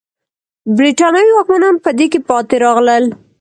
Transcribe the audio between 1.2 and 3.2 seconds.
واکمنان په دې کې پاتې راغلل.